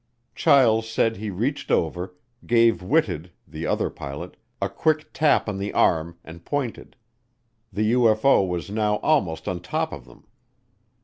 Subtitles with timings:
[0.33, 2.15] Chiles said he reached over,
[2.47, 6.95] gave Whitted, the other pilot, a quick tap on the arm, and pointed.
[7.71, 10.25] The UFO was now almost on top of them.